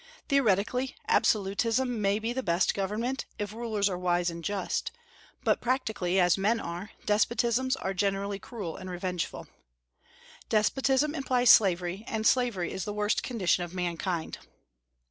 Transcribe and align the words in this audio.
Theoretically, 0.29 0.95
absolutism 1.07 2.01
may 2.01 2.17
be 2.17 2.33
the 2.33 2.41
best 2.41 2.73
government, 2.73 3.27
if 3.37 3.53
rulers 3.53 3.87
are 3.87 3.99
wise 3.99 4.31
and 4.31 4.43
just; 4.43 4.89
but 5.43 5.61
practically, 5.61 6.19
as 6.19 6.39
men 6.39 6.59
are, 6.59 6.89
despotisms 7.05 7.75
are 7.75 7.93
generally 7.93 8.39
cruel 8.39 8.77
and 8.77 8.89
revengeful. 8.89 9.45
Despotism 10.49 11.13
implies 11.13 11.51
slavery, 11.51 12.03
and 12.07 12.25
slavery 12.25 12.71
is 12.73 12.83
the 12.83 12.93
worst 12.95 13.21
condition 13.21 13.63
of 13.63 13.75
mankind. 13.75 14.39